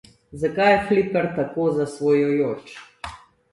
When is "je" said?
0.71-0.79